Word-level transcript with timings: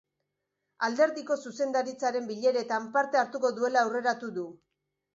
Alderdiko 0.87 1.37
zuzendaritzaren 1.49 2.27
bileretan 2.33 2.91
parte 2.99 3.23
hartuko 3.25 3.57
duela 3.63 3.85
aurreratu 3.89 4.35
du. 4.43 4.53